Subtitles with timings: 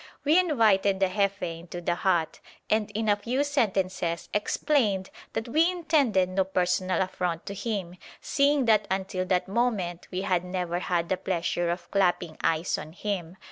[0.23, 2.39] We invited the Jefe into the hut,
[2.71, 8.65] and in a few sentences explained that we intended no personal affront to him, seeing
[8.65, 13.37] that until that moment we had never had the pleasure of clapping eyes on him.